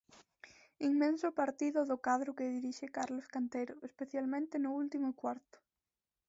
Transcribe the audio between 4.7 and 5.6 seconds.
último cuarto.